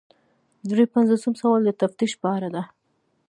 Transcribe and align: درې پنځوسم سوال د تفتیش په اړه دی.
درې 0.69 0.83
پنځوسم 0.93 1.33
سوال 1.41 1.61
د 1.65 1.71
تفتیش 1.81 2.11
په 2.21 2.27
اړه 2.35 2.49
دی. 2.55 2.63